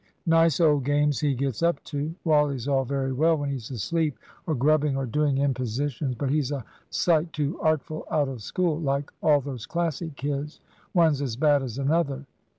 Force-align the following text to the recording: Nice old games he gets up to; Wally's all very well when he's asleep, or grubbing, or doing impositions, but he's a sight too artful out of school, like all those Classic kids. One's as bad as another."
Nice 0.25 0.59
old 0.59 0.83
games 0.83 1.19
he 1.19 1.35
gets 1.35 1.61
up 1.61 1.83
to; 1.83 2.15
Wally's 2.23 2.67
all 2.67 2.83
very 2.85 3.13
well 3.13 3.37
when 3.37 3.51
he's 3.51 3.69
asleep, 3.69 4.17
or 4.47 4.55
grubbing, 4.55 4.97
or 4.97 5.05
doing 5.05 5.37
impositions, 5.37 6.15
but 6.15 6.31
he's 6.31 6.51
a 6.51 6.65
sight 6.89 7.31
too 7.33 7.59
artful 7.61 8.07
out 8.09 8.27
of 8.27 8.41
school, 8.41 8.79
like 8.79 9.11
all 9.21 9.41
those 9.41 9.67
Classic 9.67 10.15
kids. 10.15 10.59
One's 10.95 11.21
as 11.21 11.35
bad 11.35 11.61
as 11.61 11.77
another." 11.77 12.25